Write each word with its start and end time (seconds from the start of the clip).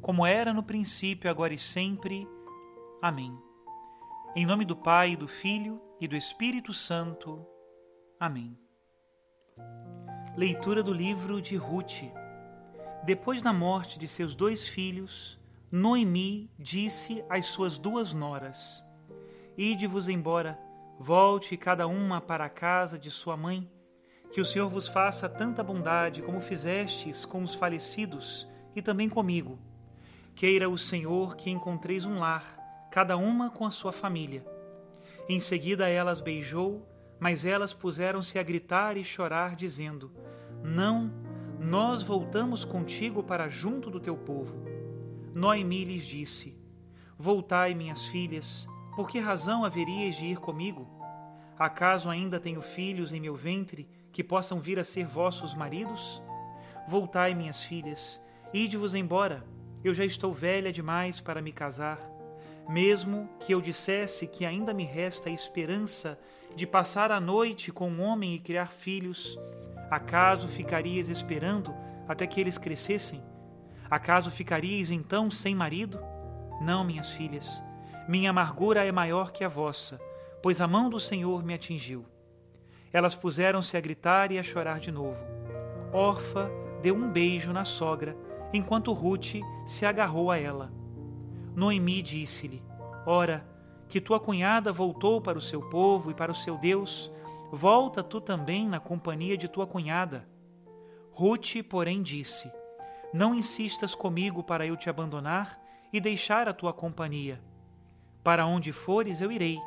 como 0.00 0.24
era 0.24 0.52
no 0.52 0.62
princípio, 0.62 1.30
agora 1.30 1.52
e 1.52 1.58
sempre. 1.58 2.28
Amém. 3.02 3.36
Em 4.34 4.46
nome 4.46 4.64
do 4.64 4.76
Pai, 4.76 5.16
do 5.16 5.26
Filho 5.26 5.80
e 6.00 6.06
do 6.06 6.16
Espírito 6.16 6.72
Santo. 6.72 7.44
Amém. 8.18 8.56
Leitura 10.36 10.82
do 10.82 10.92
livro 10.92 11.40
de 11.42 11.56
Ruth. 11.56 12.04
Depois 13.04 13.42
da 13.42 13.52
morte 13.52 13.98
de 13.98 14.06
seus 14.06 14.34
dois 14.34 14.68
filhos, 14.68 15.38
Noemi 15.70 16.50
disse 16.58 17.24
às 17.28 17.46
suas 17.46 17.78
duas 17.78 18.12
noras: 18.14 18.84
Ide-vos 19.56 20.08
embora, 20.08 20.58
volte 20.98 21.56
cada 21.56 21.86
uma 21.86 22.20
para 22.20 22.44
a 22.44 22.50
casa 22.50 22.98
de 22.98 23.10
sua 23.10 23.36
mãe, 23.36 23.68
que 24.30 24.40
o 24.40 24.44
Senhor 24.44 24.68
vos 24.68 24.86
faça 24.86 25.28
tanta 25.28 25.62
bondade 25.64 26.22
como 26.22 26.40
fizestes 26.40 27.24
com 27.24 27.42
os 27.42 27.54
falecidos 27.54 28.48
e 28.76 28.82
também 28.82 29.08
comigo 29.08 29.58
Queira 30.38 30.70
o 30.70 30.78
Senhor 30.78 31.34
que 31.34 31.50
encontreis 31.50 32.04
um 32.04 32.20
lar, 32.20 32.44
cada 32.92 33.16
uma 33.16 33.50
com 33.50 33.66
a 33.66 33.72
sua 33.72 33.90
família. 33.90 34.46
Em 35.28 35.40
seguida 35.40 35.88
ela 35.88 36.12
as 36.12 36.20
beijou, 36.20 36.88
mas 37.18 37.44
elas 37.44 37.74
puseram-se 37.74 38.38
a 38.38 38.42
gritar 38.44 38.96
e 38.96 39.02
chorar, 39.02 39.56
dizendo: 39.56 40.12
Não, 40.62 41.12
nós 41.58 42.02
voltamos 42.02 42.64
contigo 42.64 43.20
para 43.20 43.48
junto 43.48 43.90
do 43.90 43.98
teu 43.98 44.16
povo. 44.16 44.54
Noemi 45.34 45.84
lhes 45.84 46.06
disse: 46.06 46.56
Voltai, 47.18 47.74
minhas 47.74 48.06
filhas, 48.06 48.64
por 48.94 49.08
que 49.08 49.18
razão 49.18 49.64
haveríeis 49.64 50.14
de 50.14 50.26
ir 50.26 50.38
comigo? 50.38 50.88
Acaso 51.58 52.08
ainda 52.08 52.38
tenho 52.38 52.62
filhos 52.62 53.10
em 53.10 53.18
meu 53.18 53.34
ventre 53.34 53.88
que 54.12 54.22
possam 54.22 54.60
vir 54.60 54.78
a 54.78 54.84
ser 54.84 55.04
vossos 55.04 55.52
maridos? 55.52 56.22
Voltai, 56.86 57.34
minhas 57.34 57.60
filhas, 57.60 58.22
ide-vos 58.54 58.94
embora 58.94 59.44
eu 59.84 59.94
já 59.94 60.04
estou 60.04 60.32
velha 60.32 60.72
demais 60.72 61.20
para 61.20 61.40
me 61.40 61.52
casar. 61.52 61.98
Mesmo 62.68 63.28
que 63.40 63.52
eu 63.52 63.60
dissesse 63.60 64.26
que 64.26 64.44
ainda 64.44 64.74
me 64.74 64.84
resta 64.84 65.28
a 65.28 65.32
esperança 65.32 66.18
de 66.54 66.66
passar 66.66 67.10
a 67.10 67.20
noite 67.20 67.72
com 67.72 67.88
um 67.90 68.02
homem 68.02 68.34
e 68.34 68.38
criar 68.38 68.66
filhos, 68.66 69.38
acaso 69.90 70.48
ficarias 70.48 71.08
esperando 71.08 71.74
até 72.06 72.26
que 72.26 72.40
eles 72.40 72.58
crescessem? 72.58 73.22
Acaso 73.90 74.30
ficarias 74.30 74.90
então 74.90 75.30
sem 75.30 75.54
marido? 75.54 75.98
Não, 76.60 76.84
minhas 76.84 77.10
filhas, 77.10 77.62
minha 78.08 78.30
amargura 78.30 78.84
é 78.84 78.92
maior 78.92 79.32
que 79.32 79.44
a 79.44 79.48
vossa, 79.48 79.98
pois 80.42 80.60
a 80.60 80.66
mão 80.66 80.90
do 80.90 81.00
Senhor 81.00 81.44
me 81.44 81.54
atingiu. 81.54 82.04
Elas 82.92 83.14
puseram-se 83.14 83.76
a 83.76 83.80
gritar 83.80 84.32
e 84.32 84.38
a 84.38 84.42
chorar 84.42 84.80
de 84.80 84.90
novo. 84.90 85.22
Orfa 85.92 86.50
deu 86.82 86.94
um 86.94 87.10
beijo 87.10 87.52
na 87.52 87.64
sogra 87.64 88.16
enquanto 88.52 88.92
Ruth 88.92 89.36
se 89.66 89.84
agarrou 89.84 90.30
a 90.30 90.38
ela. 90.38 90.72
Noemi 91.54 92.02
disse-lhe: 92.02 92.62
Ora, 93.06 93.46
que 93.88 94.00
tua 94.00 94.20
cunhada 94.20 94.72
voltou 94.72 95.20
para 95.20 95.38
o 95.38 95.42
seu 95.42 95.62
povo 95.68 96.10
e 96.10 96.14
para 96.14 96.32
o 96.32 96.34
seu 96.34 96.56
Deus, 96.58 97.10
volta 97.50 98.02
tu 98.02 98.20
também 98.20 98.68
na 98.68 98.78
companhia 98.78 99.36
de 99.36 99.48
tua 99.48 99.66
cunhada. 99.66 100.28
Ruth, 101.10 101.62
porém, 101.68 102.02
disse: 102.02 102.50
Não 103.12 103.34
insistas 103.34 103.94
comigo 103.94 104.42
para 104.42 104.66
eu 104.66 104.76
te 104.76 104.88
abandonar 104.90 105.60
e 105.92 106.00
deixar 106.00 106.48
a 106.48 106.52
tua 106.52 106.72
companhia. 106.72 107.40
Para 108.22 108.46
onde 108.46 108.72
fores, 108.72 109.20
eu 109.20 109.32
irei, 109.32 109.58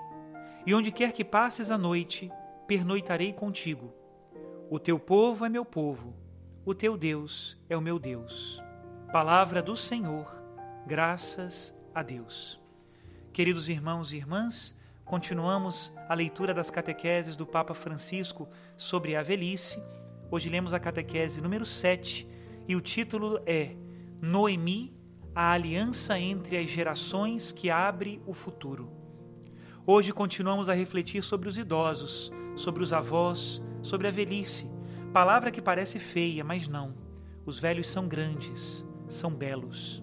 e 0.66 0.74
onde 0.74 0.91
quer 0.91 1.12
que 1.12 1.25
passes 1.25 1.72
a 1.72 1.78
noite, 1.78 2.31
pernoitarei 2.68 3.34
contigo. 3.34 3.94
O 4.70 4.80
teu 4.80 5.00
povo 5.00 5.44
é 5.44 5.50
meu 5.50 5.66
povo, 5.66 6.14
o 6.64 6.74
teu 6.75 6.96
Deus 6.96 7.58
é 7.68 7.75
o 7.75 7.81
meu 7.81 7.97
Deus. 7.97 8.62
Palavra 9.12 9.62
do 9.62 9.76
Senhor, 9.76 10.34
graças 10.88 11.76
a 11.94 12.02
Deus. 12.02 12.58
Queridos 13.34 13.68
irmãos 13.68 14.14
e 14.14 14.16
irmãs, 14.16 14.74
continuamos 15.04 15.94
a 16.08 16.14
leitura 16.14 16.54
das 16.54 16.72
catequeses 16.72 17.36
do 17.36 17.46
Papa 17.46 17.74
Francisco 17.74 18.48
sobre 18.78 19.18
a 19.18 19.22
velhice. 19.22 19.84
Hoje 20.32 20.48
lemos 20.48 20.74
a 20.74 20.80
catequese 20.80 21.42
número 21.42 21.66
7 21.66 22.26
e 22.66 22.74
o 22.74 22.80
título 22.80 23.42
é 23.46 23.76
Noemi, 24.22 24.96
a 25.36 25.52
aliança 25.52 26.18
entre 26.18 26.56
as 26.56 26.70
gerações 26.70 27.52
que 27.52 27.70
abre 27.70 28.22
o 28.26 28.34
futuro. 28.34 28.90
Hoje 29.86 30.14
continuamos 30.14 30.70
a 30.70 30.74
refletir 30.74 31.22
sobre 31.22 31.50
os 31.50 31.58
idosos, 31.58 32.32
sobre 32.56 32.82
os 32.82 32.94
avós, 32.94 33.62
sobre 33.82 34.08
a 34.08 34.12
velhice. 34.12 34.72
Palavra 35.12 35.52
que 35.52 35.62
parece 35.62 36.00
feia, 36.00 36.46
mas 36.46 36.70
não. 36.70 36.94
Os 37.46 37.60
velhos 37.60 37.90
são 37.90 38.08
grandes, 38.08 38.86
são 39.14 39.32
belos. 39.32 40.02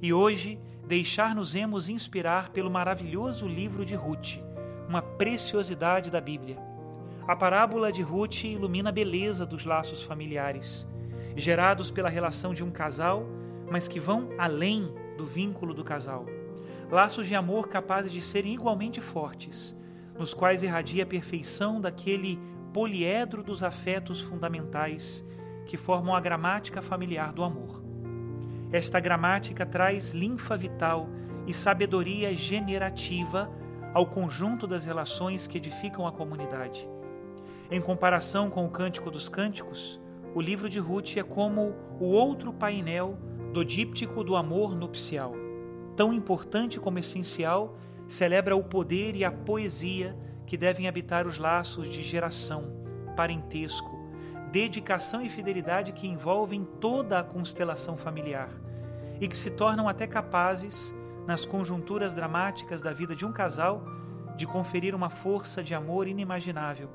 E 0.00 0.12
hoje, 0.12 0.58
deixar-nos-emos 0.86 1.88
inspirar 1.88 2.50
pelo 2.50 2.70
maravilhoso 2.70 3.46
livro 3.46 3.84
de 3.84 3.94
Ruth, 3.94 4.38
uma 4.88 5.00
preciosidade 5.00 6.10
da 6.10 6.20
Bíblia. 6.20 6.58
A 7.26 7.34
parábola 7.34 7.90
de 7.90 8.02
Ruth 8.02 8.44
ilumina 8.44 8.90
a 8.90 8.92
beleza 8.92 9.46
dos 9.46 9.64
laços 9.64 10.02
familiares, 10.02 10.86
gerados 11.34 11.90
pela 11.90 12.08
relação 12.08 12.52
de 12.52 12.62
um 12.62 12.70
casal, 12.70 13.26
mas 13.70 13.88
que 13.88 13.98
vão 13.98 14.28
além 14.38 14.92
do 15.16 15.24
vínculo 15.24 15.72
do 15.72 15.82
casal. 15.82 16.26
Laços 16.90 17.26
de 17.26 17.34
amor 17.34 17.68
capazes 17.68 18.12
de 18.12 18.20
serem 18.20 18.54
igualmente 18.54 19.00
fortes, 19.00 19.74
nos 20.18 20.34
quais 20.34 20.62
irradia 20.62 21.04
a 21.04 21.06
perfeição 21.06 21.80
daquele 21.80 22.38
poliedro 22.72 23.42
dos 23.42 23.62
afetos 23.62 24.20
fundamentais 24.20 25.24
que 25.66 25.76
formam 25.76 26.14
a 26.14 26.20
gramática 26.20 26.82
familiar 26.82 27.32
do 27.32 27.42
amor. 27.42 27.83
Esta 28.74 28.98
gramática 28.98 29.64
traz 29.64 30.10
linfa 30.10 30.56
vital 30.56 31.08
e 31.46 31.54
sabedoria 31.54 32.34
generativa 32.34 33.48
ao 33.92 34.04
conjunto 34.04 34.66
das 34.66 34.84
relações 34.84 35.46
que 35.46 35.58
edificam 35.58 36.08
a 36.08 36.10
comunidade. 36.10 36.88
Em 37.70 37.80
comparação 37.80 38.50
com 38.50 38.66
o 38.66 38.68
Cântico 38.68 39.12
dos 39.12 39.28
Cânticos, 39.28 40.00
o 40.34 40.40
livro 40.40 40.68
de 40.68 40.80
Ruth 40.80 41.16
é 41.16 41.22
como 41.22 41.72
o 42.00 42.06
outro 42.06 42.52
painel 42.52 43.16
do 43.52 43.64
díptico 43.64 44.24
do 44.24 44.34
amor 44.34 44.74
nupcial. 44.74 45.36
Tão 45.94 46.12
importante 46.12 46.80
como 46.80 46.98
essencial, 46.98 47.78
celebra 48.08 48.56
o 48.56 48.64
poder 48.64 49.14
e 49.14 49.24
a 49.24 49.30
poesia 49.30 50.18
que 50.44 50.56
devem 50.56 50.88
habitar 50.88 51.28
os 51.28 51.38
laços 51.38 51.88
de 51.88 52.02
geração, 52.02 52.72
parentesco, 53.14 54.02
dedicação 54.50 55.22
e 55.22 55.28
fidelidade 55.28 55.92
que 55.92 56.08
envolvem 56.08 56.64
toda 56.80 57.20
a 57.20 57.24
constelação 57.24 57.96
familiar 57.96 58.63
e 59.24 59.26
que 59.26 59.38
se 59.38 59.48
tornam 59.48 59.88
até 59.88 60.06
capazes, 60.06 60.94
nas 61.26 61.46
conjunturas 61.46 62.12
dramáticas 62.12 62.82
da 62.82 62.92
vida 62.92 63.16
de 63.16 63.24
um 63.24 63.32
casal, 63.32 63.82
de 64.36 64.46
conferir 64.46 64.94
uma 64.94 65.08
força 65.08 65.64
de 65.64 65.72
amor 65.72 66.06
inimaginável, 66.06 66.90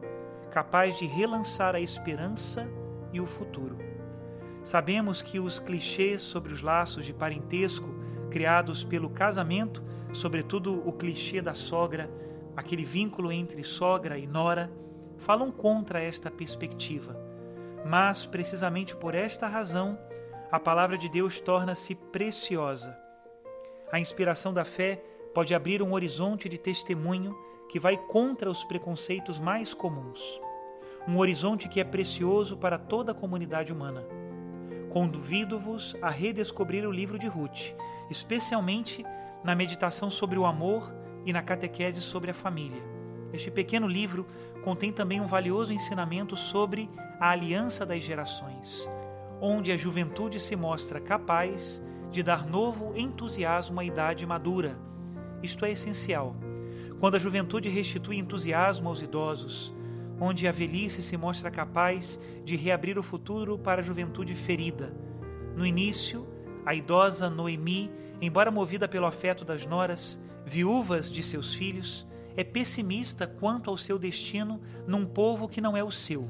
capaz 0.52 1.00
de 1.00 1.08
relançar 1.08 1.74
a 1.74 1.80
esperança 1.80 2.70
e 3.12 3.20
o 3.20 3.26
futuro. 3.26 3.80
Sabemos 4.62 5.24
que 5.24 5.40
os 5.40 5.60
clichês 5.60 6.22
sobre 6.22 6.54
os 6.54 6.62
laços 6.62 7.04
de 7.04 7.16
parentesco 7.16 7.90
criados 8.30 8.84
pelo 8.84 9.10
casamento, 9.10 9.84
sobretudo 10.14 10.88
o 10.88 10.94
clichê 10.94 11.42
da 11.42 11.56
sogra, 11.56 12.12
aquele 12.56 12.86
vínculo 12.86 13.32
entre 13.32 13.64
sogra 13.64 14.20
e 14.20 14.28
nora, 14.28 14.72
falam 15.18 15.52
contra 15.52 16.00
esta 16.00 16.30
perspectiva. 16.30 17.20
Mas, 17.84 18.24
precisamente 18.24 18.96
por 18.96 19.16
esta 19.16 19.48
razão, 19.48 19.98
a 20.52 20.60
palavra 20.60 20.98
de 20.98 21.08
Deus 21.08 21.40
torna-se 21.40 21.94
preciosa. 21.94 22.98
A 23.92 24.00
inspiração 24.00 24.52
da 24.52 24.66
fé 24.66 25.02
pode 25.34 25.54
abrir 25.54 25.82
um 25.82 25.94
horizonte 25.94 26.50
de 26.50 26.58
testemunho 26.58 27.38
que 27.70 27.80
vai 27.80 27.96
contra 27.96 28.50
os 28.50 28.64
preconceitos 28.64 29.38
mais 29.38 29.76
comuns. 29.76 30.42
Um 31.08 31.18
horizonte 31.20 31.70
que 31.70 31.80
é 31.80 31.84
precioso 31.84 32.58
para 32.58 32.80
toda 32.80 33.12
a 33.12 33.16
comunidade 33.16 33.72
humana. 33.72 34.04
Convido-vos 34.90 35.96
a 36.02 36.10
redescobrir 36.10 36.88
o 36.88 36.92
livro 36.92 37.20
de 37.20 37.28
Ruth, 37.28 37.76
especialmente 38.10 39.06
na 39.44 39.54
meditação 39.54 40.10
sobre 40.10 40.40
o 40.40 40.46
amor 40.46 40.92
e 41.28 41.32
na 41.32 41.44
catequese 41.44 42.02
sobre 42.02 42.32
a 42.32 42.34
família. 42.34 42.82
Este 43.32 43.52
pequeno 43.52 43.88
livro 43.88 44.26
contém 44.64 44.92
também 44.92 45.22
um 45.22 45.28
valioso 45.28 45.72
ensinamento 45.72 46.36
sobre 46.36 46.90
a 47.20 47.30
aliança 47.30 47.86
das 47.86 48.02
gerações, 48.02 48.90
onde 49.42 49.72
a 49.72 49.78
juventude 49.78 50.40
se 50.40 50.56
mostra 50.56 51.00
capaz 51.00 51.82
de 52.12 52.24
dar 52.24 52.46
novo 52.46 52.94
entusiasmo 52.96 53.80
à 53.80 53.84
idade 53.84 54.26
madura. 54.26 54.78
Isto 55.42 55.66
é 55.66 55.72
essencial. 55.72 56.36
Quando 57.00 57.16
a 57.16 57.20
juventude 57.20 57.70
restitui 57.70 58.18
entusiasmo 58.18 58.90
aos 58.90 59.02
idosos, 59.02 59.74
onde 60.20 60.48
a 60.48 60.52
velhice 60.52 61.02
se 61.02 61.16
mostra 61.16 61.50
capaz 61.50 62.20
de 62.44 62.56
reabrir 62.56 62.98
o 63.00 63.04
futuro 63.04 63.58
para 63.58 63.82
a 63.82 63.84
juventude 63.84 64.36
ferida. 64.36 64.94
No 65.56 65.66
início, 65.66 66.28
a 66.66 66.76
idosa 66.76 67.30
Noemi, 67.30 67.90
embora 68.22 68.52
movida 68.52 68.88
pelo 68.88 69.06
afeto 69.06 69.46
das 69.46 69.66
noras, 69.66 70.22
viúvas 70.46 71.10
de 71.10 71.24
seus 71.24 71.54
filhos, 71.54 72.06
é 72.36 72.44
pessimista 72.44 73.26
quanto 73.26 73.70
ao 73.70 73.78
seu 73.78 73.98
destino 73.98 74.60
num 74.86 75.06
povo 75.06 75.48
que 75.48 75.62
não 75.62 75.76
é 75.76 75.84
o 75.84 75.92
seu. 75.92 76.28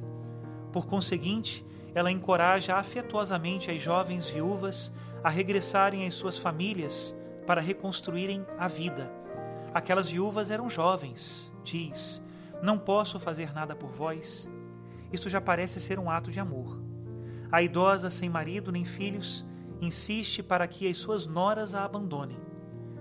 Por 0.72 0.86
conseguinte, 0.86 1.66
ela 1.94 2.12
encoraja 2.12 2.76
afetuosamente 2.76 3.72
as 3.72 3.82
jovens 3.82 4.28
viúvas 4.28 4.92
a 5.24 5.30
regressarem 5.30 6.08
às 6.08 6.14
suas 6.14 6.38
famílias 6.38 7.16
para 7.46 7.62
reconstruírem 7.62 8.46
a 8.58 8.68
vida. 8.68 9.12
Aquelas 9.74 10.10
viúvas 10.10 10.52
eram 10.52 10.70
jovens, 10.70 11.52
diz, 11.64 12.22
não 12.62 12.78
posso 12.78 13.20
fazer 13.20 13.54
nada 13.54 13.76
por 13.76 13.92
vós. 13.92 14.50
Isto 15.12 15.30
já 15.30 15.42
parece 15.42 15.80
ser 15.80 16.00
um 16.00 16.10
ato 16.10 16.32
de 16.32 16.40
amor. 16.40 16.80
A 17.52 17.62
idosa 17.62 18.10
sem 18.10 18.30
marido 18.30 18.72
nem 18.72 18.86
filhos 18.86 19.46
insiste 19.82 20.44
para 20.44 20.68
que 20.68 20.88
as 20.88 20.98
suas 20.98 21.26
noras 21.26 21.74
a 21.74 21.84
abandonem. 21.84 22.38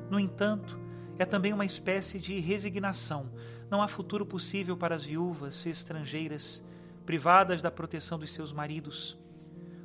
No 0.08 0.18
entanto, 0.18 0.78
é 1.18 1.24
também 1.24 1.52
uma 1.52 1.66
espécie 1.66 2.18
de 2.18 2.38
resignação. 2.38 3.30
Não 3.70 3.82
há 3.82 3.88
futuro 3.88 4.24
possível 4.24 4.76
para 4.76 4.94
as 4.94 5.04
viúvas 5.04 5.66
estrangeiras, 5.66 6.62
privadas 7.08 7.62
da 7.62 7.70
proteção 7.70 8.18
dos 8.18 8.34
seus 8.34 8.52
maridos. 8.52 9.18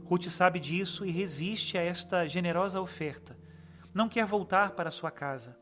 Ruth 0.03 0.27
sabe 0.27 0.59
disso 0.59 1.05
e 1.05 1.09
resiste 1.09 1.77
a 1.77 1.81
esta 1.81 2.27
generosa 2.27 2.81
oferta. 2.81 3.39
Não 3.93 4.09
quer 4.09 4.25
voltar 4.25 4.71
para 4.71 4.91
sua 4.91 5.09
casa. 5.09 5.57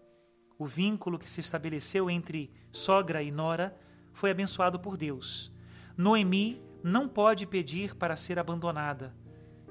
O 0.58 0.66
vínculo 0.66 1.20
que 1.20 1.30
se 1.30 1.40
estabeleceu 1.40 2.10
entre 2.10 2.52
sogra 2.72 3.22
e 3.22 3.30
nora 3.30 3.78
foi 4.12 4.32
abençoado 4.32 4.80
por 4.80 4.98
Deus. 4.98 5.54
Noemi 5.96 6.60
não 6.84 7.08
pode 7.08 7.46
pedir 7.46 7.94
para 7.94 8.16
ser 8.16 8.40
abandonada. 8.40 9.16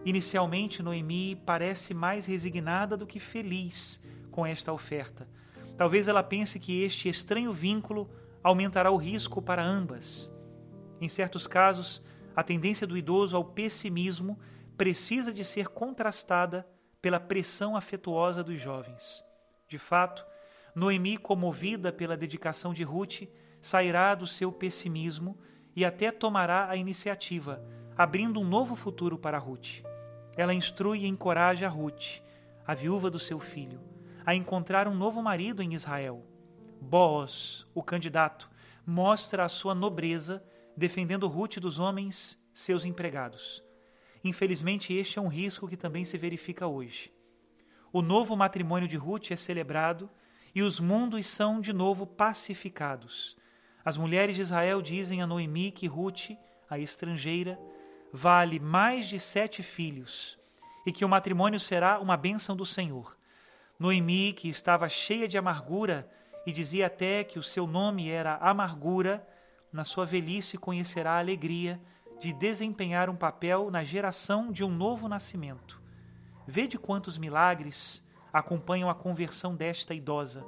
Inicialmente, 0.04 0.84
Noemi 0.84 1.43
parece 1.44 1.93
mais 1.93 2.25
resignada 2.25 2.96
do 2.96 3.04
que 3.04 3.19
feliz 3.19 4.00
com 4.31 4.46
esta 4.46 4.72
oferta. 4.72 5.28
Talvez 5.76 6.06
ela 6.06 6.22
pense 6.22 6.56
que 6.60 6.84
este 6.84 7.08
estranho 7.08 7.52
vínculo 7.52 8.08
aumentará 8.44 8.93
o 8.93 8.96
risco 8.96 9.43
para 9.43 9.66
ambas. 9.66 10.30
Em 11.00 11.08
certos 11.08 11.47
casos, 11.47 12.02
a 12.37 12.43
tendência 12.43 12.87
do 12.87 12.97
idoso 12.97 13.37
ao 13.37 13.44
pessimismo 13.44 14.38
precisa 14.76 15.32
de 15.32 15.44
ser 15.44 15.69
contrastada 15.69 16.67
pela 17.00 17.19
pressão 17.19 17.76
afetuosa 17.76 18.44
dos 18.44 18.61
jovens. 18.61 19.25
De 19.67 19.79
fato, 19.79 20.25
Noemi, 20.75 21.17
comovida 21.17 21.93
pela 21.93 22.17
dedicação 22.17 22.73
de 22.73 22.82
Ruth, 22.82 23.23
sairá 23.61 24.14
do 24.14 24.26
seu 24.26 24.52
pessimismo 24.52 25.38
e 25.75 25.85
até 25.85 26.11
tomará 26.11 26.69
a 26.69 26.76
iniciativa, 26.76 27.62
abrindo 27.96 28.41
um 28.41 28.44
novo 28.44 28.76
futuro 28.76 29.19
para 29.19 29.38
Ruth. 29.38 29.82
Ela 30.37 30.55
instrui 30.55 31.00
e 31.00 31.06
encoraja 31.06 31.69
Ruth, 31.69 32.20
a 32.67 32.75
viúva 32.75 33.11
do 33.11 33.19
seu 33.19 33.38
filho, 33.38 33.81
a 34.25 34.35
encontrar 34.35 34.87
um 34.87 34.94
novo 34.94 35.23
marido 35.23 35.62
em 35.62 35.75
Israel. 35.75 36.25
Boaz, 36.81 37.67
o 37.75 37.82
candidato, 37.82 38.50
mostra 38.87 39.44
a 39.44 39.49
sua 39.49 39.75
nobreza, 39.75 40.43
defendendo 40.76 41.26
Ruth 41.26 41.58
dos 41.58 41.78
homens, 41.78 42.38
seus 42.52 42.84
empregados. 42.84 43.62
Infelizmente, 44.22 44.93
este 44.93 45.19
é 45.19 45.22
um 45.22 45.28
risco 45.28 45.69
que 45.69 45.76
também 45.76 46.05
se 46.05 46.19
verifica 46.19 46.67
hoje. 46.67 47.12
O 47.93 48.02
novo 48.02 48.37
matrimônio 48.37 48.87
de 48.87 48.96
Ruth 48.96 49.31
é 49.31 49.37
celebrado 49.37 50.08
e 50.55 50.62
os 50.62 50.78
mundos 50.78 51.26
são 51.26 51.61
de 51.61 51.72
novo 51.72 52.06
pacificados. 52.06 53.37
As 53.84 53.96
mulheres 53.96 54.37
de 54.37 54.43
Israel 54.43 54.82
dizem 54.82 55.22
a 55.22 55.26
Noemi 55.26 55.70
que 55.70 55.87
Ruth, 55.87 56.31
a 56.69 56.78
estrangeira, 56.78 57.58
vale 58.12 58.58
mais 58.58 59.06
de 59.06 59.19
sete 59.19 59.62
filhos 59.62 60.38
e 60.87 60.93
que 60.93 61.05
o 61.05 61.08
matrimônio 61.08 61.58
será 61.58 61.99
uma 61.99 62.17
bênção 62.17 62.56
do 62.56 62.67
Senhor. 62.67 63.17
Noemi, 63.78 64.32
que 64.32 64.49
estava 64.49 64.88
cheia 64.88 65.26
de 65.26 65.38
amargura 65.38 66.11
e 66.46 66.52
dizia 66.52 66.87
até 66.87 67.25
que 67.25 67.38
o 67.38 67.43
seu 67.43 67.67
nome 67.67 68.08
era 68.08 68.37
Amargura, 68.37 69.26
na 69.72 69.84
sua 69.84 70.05
velhice 70.05 70.58
conhecerá 70.58 71.12
a 71.12 71.19
alegria 71.19 71.81
de 72.20 72.32
desempenhar 72.32 73.08
um 73.08 73.17
papel 73.17 73.70
na 73.70 73.82
geração 73.82 74.52
de 74.52 74.62
um 74.62 74.69
novo 74.69 75.08
nascimento. 75.08 75.81
Vede 76.46 76.78
quantos 76.78 77.17
milagres 77.17 78.02
acompanham 78.32 78.90
a 78.90 78.94
conversão 78.94 79.55
desta 79.55 79.94
idosa. 79.94 80.44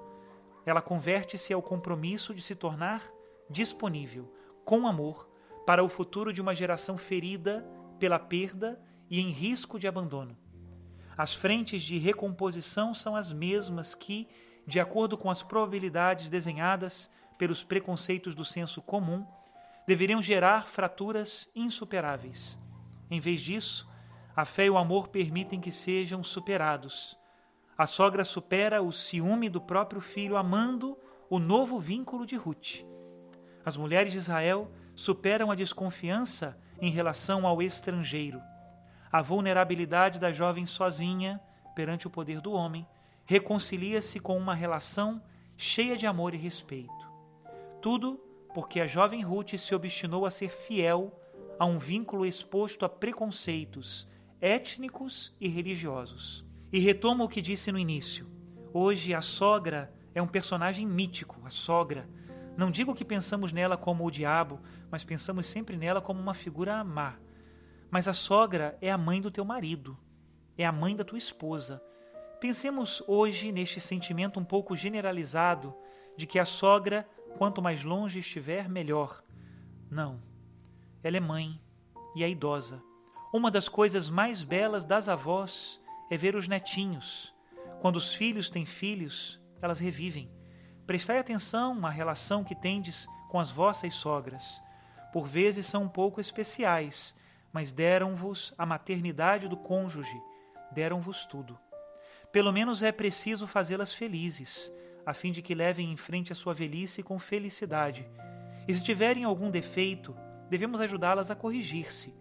Ela 0.66 0.82
converte-se 0.82 1.52
ao 1.52 1.62
compromisso 1.62 2.34
de 2.34 2.42
se 2.42 2.54
tornar 2.54 3.02
disponível, 3.48 4.32
com 4.64 4.86
amor, 4.86 5.28
para 5.66 5.82
o 5.82 5.88
futuro 5.88 6.32
de 6.32 6.40
uma 6.40 6.54
geração 6.54 6.96
ferida 6.96 7.66
pela 7.98 8.18
perda 8.18 8.80
e 9.08 9.20
em 9.20 9.30
risco 9.30 9.78
de 9.78 9.86
abandono. 9.86 10.36
As 11.16 11.34
frentes 11.34 11.82
de 11.82 11.98
recomposição 11.98 12.94
são 12.94 13.14
as 13.14 13.32
mesmas 13.32 13.94
que, 13.94 14.28
de 14.66 14.80
acordo 14.80 15.16
com 15.16 15.30
as 15.30 15.42
probabilidades 15.42 16.28
desenhadas 16.28 17.10
pelos 17.42 17.64
preconceitos 17.64 18.36
do 18.36 18.44
senso 18.44 18.80
comum, 18.80 19.26
deveriam 19.84 20.22
gerar 20.22 20.68
fraturas 20.68 21.50
insuperáveis. 21.56 22.56
Em 23.10 23.18
vez 23.18 23.40
disso, 23.40 23.90
a 24.36 24.44
fé 24.44 24.66
e 24.66 24.70
o 24.70 24.78
amor 24.78 25.08
permitem 25.08 25.60
que 25.60 25.72
sejam 25.72 26.22
superados. 26.22 27.18
A 27.76 27.84
sogra 27.84 28.22
supera 28.22 28.80
o 28.80 28.92
ciúme 28.92 29.48
do 29.48 29.60
próprio 29.60 30.00
filho, 30.00 30.36
amando 30.36 30.96
o 31.28 31.40
novo 31.40 31.80
vínculo 31.80 32.24
de 32.24 32.36
Ruth. 32.36 32.84
As 33.64 33.76
mulheres 33.76 34.12
de 34.12 34.18
Israel 34.18 34.70
superam 34.94 35.50
a 35.50 35.56
desconfiança 35.56 36.56
em 36.80 36.92
relação 36.92 37.44
ao 37.44 37.60
estrangeiro. 37.60 38.40
A 39.10 39.20
vulnerabilidade 39.20 40.20
da 40.20 40.30
jovem 40.30 40.64
sozinha 40.64 41.40
perante 41.74 42.06
o 42.06 42.10
poder 42.10 42.40
do 42.40 42.52
homem 42.52 42.86
reconcilia-se 43.26 44.20
com 44.20 44.38
uma 44.38 44.54
relação 44.54 45.20
cheia 45.56 45.96
de 45.96 46.06
amor 46.06 46.34
e 46.34 46.38
respeito. 46.38 47.01
Tudo 47.82 48.18
porque 48.54 48.80
a 48.80 48.86
jovem 48.86 49.20
Ruth 49.20 49.58
se 49.58 49.74
obstinou 49.74 50.24
a 50.24 50.30
ser 50.30 50.48
fiel 50.50 51.12
a 51.58 51.66
um 51.66 51.76
vínculo 51.76 52.24
exposto 52.24 52.86
a 52.86 52.88
preconceitos 52.88 54.08
étnicos 54.40 55.36
e 55.38 55.48
religiosos. 55.48 56.46
E 56.72 56.78
retomo 56.78 57.24
o 57.24 57.28
que 57.28 57.42
disse 57.42 57.70
no 57.70 57.78
início. 57.78 58.26
Hoje 58.72 59.12
a 59.12 59.20
sogra 59.20 59.92
é 60.14 60.22
um 60.22 60.26
personagem 60.26 60.86
mítico, 60.86 61.38
a 61.44 61.50
sogra 61.50 62.08
não 62.56 62.70
digo 62.70 62.94
que 62.94 63.04
pensamos 63.04 63.52
nela 63.52 63.76
como 63.76 64.04
o 64.04 64.10
diabo, 64.10 64.60
mas 64.90 65.02
pensamos 65.02 65.46
sempre 65.46 65.76
nela 65.76 66.02
como 66.02 66.20
uma 66.20 66.34
figura 66.34 66.84
má. 66.84 67.16
Mas 67.90 68.06
a 68.06 68.12
sogra 68.12 68.76
é 68.80 68.90
a 68.90 68.98
mãe 68.98 69.20
do 69.20 69.30
teu 69.30 69.44
marido, 69.44 69.98
é 70.56 70.64
a 70.64 70.72
mãe 70.72 70.94
da 70.94 71.04
tua 71.04 71.18
esposa. 71.18 71.82
Pensemos 72.40 73.02
hoje 73.06 73.50
neste 73.52 73.80
sentimento 73.80 74.38
um 74.38 74.44
pouco 74.44 74.76
generalizado 74.76 75.74
de 76.16 76.26
que 76.26 76.38
a 76.38 76.44
sogra, 76.44 77.08
quanto 77.36 77.62
mais 77.62 77.82
longe 77.84 78.18
estiver, 78.18 78.68
melhor. 78.68 79.22
Não. 79.90 80.22
Ela 81.02 81.16
é 81.16 81.20
mãe 81.20 81.60
e 82.14 82.22
é 82.22 82.28
idosa. 82.28 82.82
Uma 83.32 83.50
das 83.50 83.68
coisas 83.68 84.10
mais 84.10 84.42
belas 84.42 84.84
das 84.84 85.08
avós 85.08 85.80
é 86.10 86.16
ver 86.16 86.36
os 86.36 86.46
netinhos. 86.46 87.34
Quando 87.80 87.96
os 87.96 88.14
filhos 88.14 88.50
têm 88.50 88.66
filhos, 88.66 89.40
elas 89.60 89.80
revivem. 89.80 90.30
Prestai 90.86 91.18
atenção 91.18 91.84
à 91.86 91.90
relação 91.90 92.44
que 92.44 92.54
tendes 92.54 93.06
com 93.30 93.40
as 93.40 93.50
vossas 93.50 93.94
sogras. 93.94 94.62
Por 95.12 95.26
vezes 95.26 95.66
são 95.66 95.84
um 95.84 95.88
pouco 95.88 96.20
especiais, 96.20 97.14
mas 97.52 97.72
deram-vos 97.72 98.52
a 98.58 98.66
maternidade 98.66 99.48
do 99.48 99.56
cônjuge, 99.56 100.20
deram-vos 100.70 101.26
tudo. 101.26 101.58
Pelo 102.30 102.52
menos 102.52 102.82
é 102.82 102.90
preciso 102.90 103.46
fazê-las 103.46 103.92
felizes, 103.92 104.72
a 105.04 105.12
fim 105.12 105.32
de 105.32 105.42
que 105.42 105.54
levem 105.54 105.90
em 105.90 105.96
frente 105.96 106.32
a 106.32 106.34
sua 106.34 106.54
velhice 106.54 107.02
com 107.02 107.18
felicidade. 107.18 108.08
E 108.66 108.74
se 108.74 108.82
tiverem 108.82 109.24
algum 109.24 109.50
defeito, 109.50 110.16
devemos 110.48 110.80
ajudá-las 110.80 111.30
a 111.30 111.36
corrigir-se. 111.36 112.14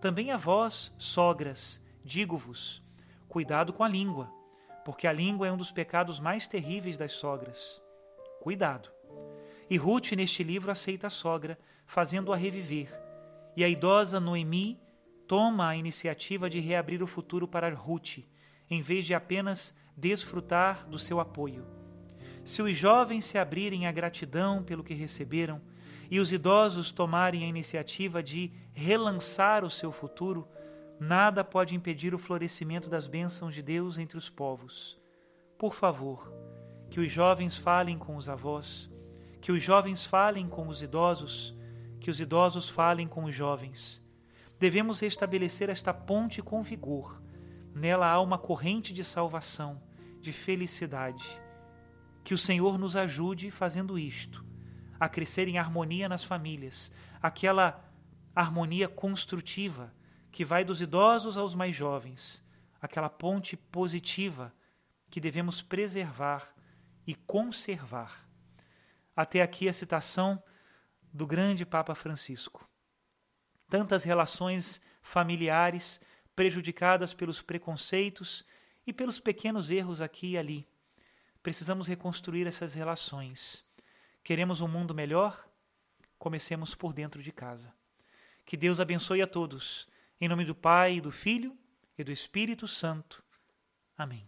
Também 0.00 0.30
a 0.30 0.36
vós, 0.36 0.92
sogras, 0.98 1.80
digo-vos: 2.04 2.82
cuidado 3.28 3.72
com 3.72 3.84
a 3.84 3.88
língua 3.88 4.30
porque 4.84 5.06
a 5.06 5.12
língua 5.12 5.48
é 5.48 5.52
um 5.52 5.56
dos 5.56 5.72
pecados 5.72 6.20
mais 6.20 6.46
terríveis 6.46 6.98
das 6.98 7.12
sogras. 7.12 7.80
Cuidado! 8.40 8.90
E 9.70 9.78
Ruth, 9.78 10.12
neste 10.12 10.44
livro, 10.44 10.70
aceita 10.70 11.06
a 11.06 11.10
sogra, 11.10 11.58
fazendo-a 11.86 12.36
reviver. 12.36 12.88
E 13.56 13.64
a 13.64 13.68
idosa 13.68 14.20
Noemi 14.20 14.78
toma 15.26 15.68
a 15.68 15.76
iniciativa 15.76 16.50
de 16.50 16.60
reabrir 16.60 17.02
o 17.02 17.06
futuro 17.06 17.48
para 17.48 17.72
Ruth, 17.74 18.18
em 18.70 18.82
vez 18.82 19.06
de 19.06 19.14
apenas 19.14 19.74
desfrutar 19.96 20.86
do 20.86 20.98
seu 20.98 21.18
apoio. 21.18 21.64
Se 22.44 22.60
os 22.60 22.76
jovens 22.76 23.24
se 23.24 23.38
abrirem 23.38 23.86
à 23.86 23.92
gratidão 23.92 24.62
pelo 24.62 24.84
que 24.84 24.92
receberam 24.92 25.62
e 26.10 26.20
os 26.20 26.30
idosos 26.30 26.92
tomarem 26.92 27.42
a 27.44 27.48
iniciativa 27.48 28.22
de 28.22 28.52
relançar 28.74 29.64
o 29.64 29.70
seu 29.70 29.90
futuro, 29.90 30.46
nada 31.00 31.42
pode 31.42 31.74
impedir 31.74 32.14
o 32.14 32.18
florescimento 32.18 32.90
das 32.90 33.06
bênçãos 33.06 33.54
de 33.54 33.62
Deus 33.62 33.98
entre 33.98 34.18
os 34.18 34.28
povos. 34.28 35.00
Por 35.58 35.74
favor, 35.74 36.30
que 36.90 37.00
os 37.00 37.10
jovens 37.10 37.56
falem 37.56 37.96
com 37.96 38.14
os 38.14 38.28
avós, 38.28 38.90
que 39.40 39.50
os 39.50 39.62
jovens 39.62 40.04
falem 40.04 40.46
com 40.46 40.68
os 40.68 40.82
idosos, 40.82 41.56
que 41.98 42.10
os 42.10 42.20
idosos 42.20 42.68
falem 42.68 43.08
com 43.08 43.24
os 43.24 43.34
jovens. 43.34 44.02
Devemos 44.58 45.00
restabelecer 45.00 45.70
esta 45.70 45.94
ponte 45.94 46.42
com 46.42 46.62
vigor. 46.62 47.22
Nela 47.74 48.06
há 48.06 48.20
uma 48.20 48.38
corrente 48.38 48.92
de 48.92 49.02
salvação, 49.02 49.82
de 50.20 50.30
felicidade. 50.30 51.43
Que 52.24 52.34
o 52.34 52.38
Senhor 52.38 52.78
nos 52.78 52.96
ajude 52.96 53.50
fazendo 53.50 53.98
isto, 53.98 54.44
a 54.98 55.08
crescer 55.08 55.46
em 55.46 55.58
harmonia 55.58 56.08
nas 56.08 56.24
famílias, 56.24 56.90
aquela 57.22 57.84
harmonia 58.34 58.88
construtiva 58.88 59.94
que 60.32 60.44
vai 60.44 60.64
dos 60.64 60.80
idosos 60.80 61.36
aos 61.36 61.54
mais 61.54 61.76
jovens, 61.76 62.44
aquela 62.82 63.08
ponte 63.08 63.56
positiva 63.56 64.52
que 65.08 65.20
devemos 65.20 65.62
preservar 65.62 66.52
e 67.06 67.14
conservar. 67.14 68.28
Até 69.14 69.42
aqui 69.42 69.68
a 69.68 69.72
citação 69.72 70.42
do 71.12 71.24
grande 71.24 71.64
Papa 71.64 71.94
Francisco. 71.94 72.68
Tantas 73.68 74.02
relações 74.02 74.82
familiares 75.00 76.00
prejudicadas 76.34 77.14
pelos 77.14 77.40
preconceitos 77.40 78.44
e 78.84 78.92
pelos 78.92 79.20
pequenos 79.20 79.70
erros 79.70 80.00
aqui 80.00 80.32
e 80.32 80.38
ali. 80.38 80.68
Precisamos 81.44 81.86
reconstruir 81.86 82.46
essas 82.46 82.72
relações. 82.72 83.62
Queremos 84.24 84.62
um 84.62 84.66
mundo 84.66 84.94
melhor? 84.94 85.46
Comecemos 86.18 86.74
por 86.74 86.94
dentro 86.94 87.22
de 87.22 87.30
casa. 87.30 87.70
Que 88.46 88.56
Deus 88.56 88.80
abençoe 88.80 89.20
a 89.20 89.26
todos 89.26 89.86
em 90.18 90.26
nome 90.26 90.46
do 90.46 90.54
Pai, 90.54 91.02
do 91.02 91.12
Filho 91.12 91.54
e 91.98 92.02
do 92.02 92.10
Espírito 92.10 92.66
Santo. 92.66 93.22
Amém. 93.94 94.26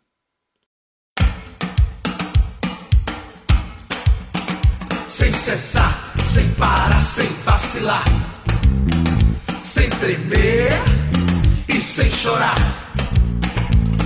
Sem 5.09 5.33
cessar, 5.33 6.13
sem 6.23 6.55
parar, 6.57 7.03
sem 7.03 7.29
vacilar, 7.45 8.05
sem 9.59 9.89
tremer 9.89 10.73
e 11.67 11.81
sem 11.81 12.11
chorar. 12.11 12.57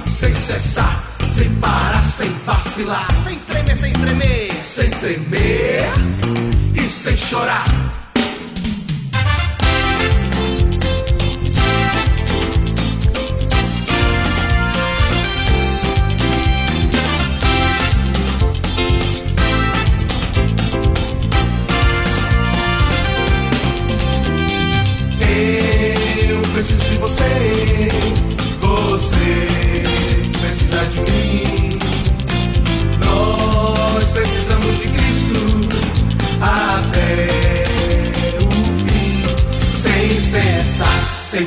Sem 0.07 0.33
cessar, 0.33 1.10
sem 1.41 1.55
parar, 1.57 2.05
sem 2.05 2.31
vacilar, 2.45 3.09
sem 3.25 3.39
tremer, 3.39 3.77
sem 3.77 3.93
tremer, 3.95 4.63
sem 4.63 4.91
tremer 4.91 5.91
e 6.75 6.87
sem 6.87 7.17
chorar. 7.17 7.70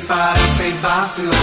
Parar, 0.03 0.35
sem 0.57 0.73
vacilar, 0.79 1.33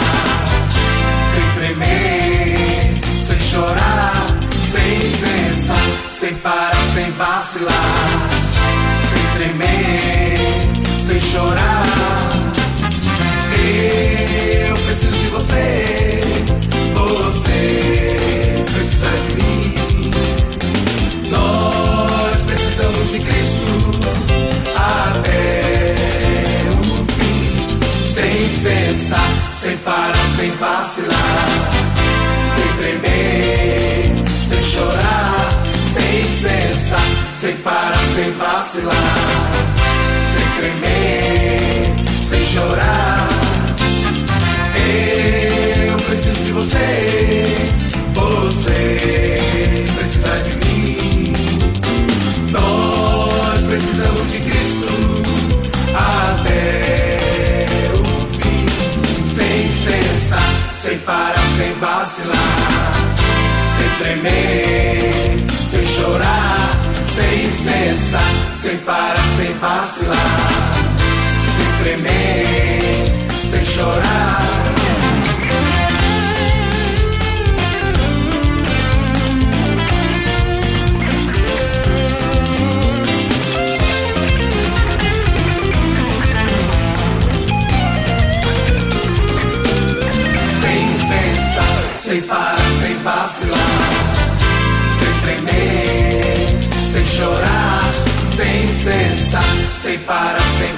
sem 1.34 1.44
tremer, 1.54 3.00
sem 3.18 3.40
chorar, 3.40 4.26
sem 4.58 5.00
cessar, 5.00 5.76
sem 6.10 6.34
parar, 6.36 6.74
sem 6.94 7.10
vacilar, 7.12 8.30
sem 9.10 9.22
tremer, 9.36 10.98
sem 10.98 11.20
chorar. 11.20 11.84
Eu 14.68 14.76
preciso 14.84 15.16
de 15.16 15.28
você, 15.28 16.20
você 16.94 17.99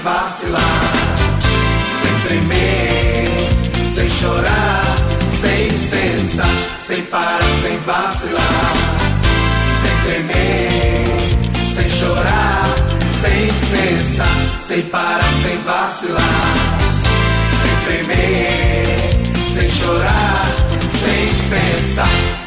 vacilar, 0.02 0.80
sem 2.00 2.28
tremer, 2.28 3.28
sem 3.94 4.08
chorar, 4.10 4.96
sem 5.28 5.68
licença, 5.68 6.42
sem 6.76 7.02
parar, 7.04 7.40
sem 7.62 7.78
vacilar, 7.78 8.72
sem 9.80 9.96
tremer, 10.04 11.72
sem 11.72 11.88
chorar, 11.88 12.68
sem 13.06 13.44
licença, 13.44 14.24
sem 14.58 14.82
parar, 14.82 15.22
sem 15.42 15.58
vacilar, 15.62 16.54
sem 17.62 17.76
tremer, 17.86 19.44
sem 19.54 19.70
chorar, 19.70 20.46
sem 20.88 21.26
licença. 21.26 22.41